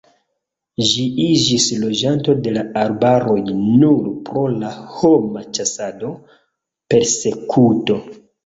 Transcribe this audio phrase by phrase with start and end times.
[0.91, 6.11] Ĝi iĝis loĝanto de la arbaroj nur pro la homa ĉasado,
[6.95, 8.03] persekuto.